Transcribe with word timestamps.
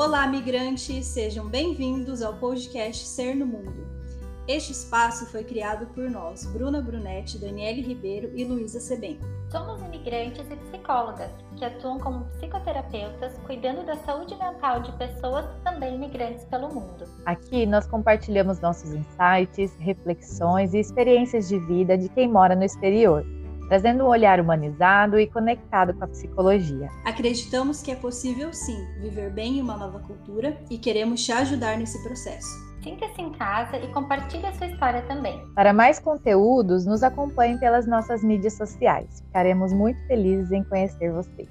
Olá, 0.00 0.26
migrantes! 0.26 1.04
Sejam 1.04 1.46
bem-vindos 1.46 2.22
ao 2.22 2.32
podcast 2.32 3.06
Ser 3.06 3.34
no 3.34 3.44
Mundo. 3.44 3.86
Este 4.48 4.72
espaço 4.72 5.26
foi 5.26 5.44
criado 5.44 5.84
por 5.88 6.08
nós, 6.08 6.46
Bruna 6.46 6.80
Brunetti, 6.80 7.38
Daniele 7.38 7.82
Ribeiro 7.82 8.32
e 8.34 8.42
Luísa 8.42 8.80
Sebem. 8.80 9.20
Somos 9.50 9.82
imigrantes 9.82 10.50
e 10.50 10.56
psicólogas 10.56 11.30
que 11.54 11.66
atuam 11.66 11.98
como 11.98 12.24
psicoterapeutas, 12.30 13.36
cuidando 13.44 13.84
da 13.84 13.94
saúde 13.96 14.34
mental 14.36 14.80
de 14.80 14.90
pessoas 14.92 15.44
também 15.62 15.96
imigrantes 15.96 16.46
pelo 16.46 16.72
mundo. 16.72 17.04
Aqui 17.26 17.66
nós 17.66 17.86
compartilhamos 17.86 18.58
nossos 18.58 18.94
insights, 18.94 19.76
reflexões 19.78 20.72
e 20.72 20.78
experiências 20.78 21.46
de 21.46 21.58
vida 21.58 21.98
de 21.98 22.08
quem 22.08 22.26
mora 22.26 22.56
no 22.56 22.64
exterior 22.64 23.22
trazendo 23.70 24.04
um 24.04 24.08
olhar 24.08 24.40
humanizado 24.40 25.16
e 25.16 25.28
conectado 25.28 25.94
com 25.94 26.02
a 26.02 26.08
psicologia. 26.08 26.88
Acreditamos 27.04 27.80
que 27.80 27.92
é 27.92 27.94
possível 27.94 28.52
sim 28.52 28.84
viver 29.00 29.30
bem 29.30 29.58
em 29.58 29.62
uma 29.62 29.76
nova 29.76 30.00
cultura 30.00 30.58
e 30.68 30.76
queremos 30.76 31.24
te 31.24 31.30
ajudar 31.30 31.78
nesse 31.78 32.02
processo. 32.02 32.48
Sinta-se 32.82 33.20
em 33.20 33.30
casa 33.30 33.76
e 33.76 33.86
compartilhe 33.88 34.44
a 34.44 34.52
sua 34.54 34.66
história 34.66 35.02
também. 35.02 35.40
Para 35.54 35.72
mais 35.72 36.00
conteúdos, 36.00 36.84
nos 36.84 37.04
acompanhe 37.04 37.58
pelas 37.60 37.86
nossas 37.86 38.24
mídias 38.24 38.54
sociais. 38.54 39.22
Ficaremos 39.26 39.72
muito 39.72 40.04
felizes 40.08 40.50
em 40.50 40.64
conhecer 40.64 41.12
você. 41.12 41.46